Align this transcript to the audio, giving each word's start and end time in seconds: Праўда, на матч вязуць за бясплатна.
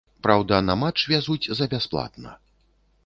Праўда, 0.27 0.61
на 0.69 0.75
матч 0.83 0.99
вязуць 1.13 1.49
за 1.59 1.69
бясплатна. 1.75 2.31